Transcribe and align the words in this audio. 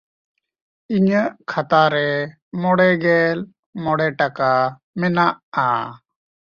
ᱤᱧᱟᱜ 0.95 1.31
ᱠᱷᱟᱛᱟ 1.51 1.81
ᱨᱮ 1.93 2.07
ᱢᱚᱬᱮᱜᱮᱞ 2.61 3.37
ᱢᱚᱬᱮ 3.83 4.07
ᱴᱟᱠᱟ 4.19 4.51
ᱢᱮᱱᱟᱜᱼᱟ᱾ 4.99 5.67